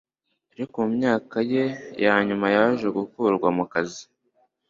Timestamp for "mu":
0.83-0.89, 3.57-3.65